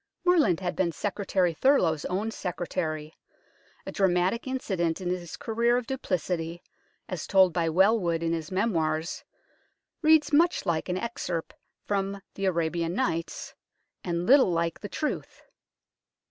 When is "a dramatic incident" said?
3.85-4.99